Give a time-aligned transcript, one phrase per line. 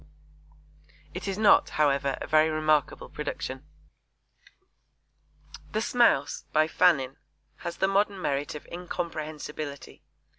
[1.13, 3.63] It is not, however, a very remarkable production.
[5.73, 7.17] The Smouse, by Fannin,
[7.57, 10.01] has the modern merit of incomprehensibility.